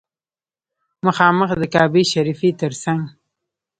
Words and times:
مخامخ 1.05 1.49
د 1.61 1.63
کعبې 1.73 2.03
شریفې 2.13 2.49
تر 2.61 2.71
څنګ. 2.83 3.01